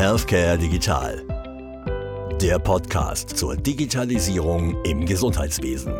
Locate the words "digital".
0.56-1.22